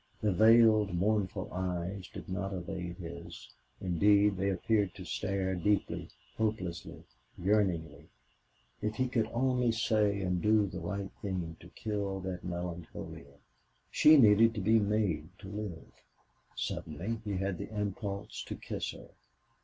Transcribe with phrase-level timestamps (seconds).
[0.19, 7.03] The veiled, mournful eyes did not evade his; indeed, they appeared to stare deeply, hopelessly,
[7.37, 8.07] yearningly.
[8.81, 13.37] If he could only say and do the right thing to kill that melancholia.
[13.91, 15.91] She needed to be made to live.
[16.55, 19.09] Suddenly he had the impulse to kiss her.